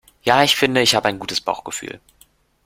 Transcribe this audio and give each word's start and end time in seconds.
Ja, 0.23 0.41
ich 0.41 0.55
finde, 0.55 0.81
ich 0.81 0.95
habe 0.95 1.09
ein 1.09 1.19
gutes 1.19 1.41
Bauchgefühl. 1.41 2.01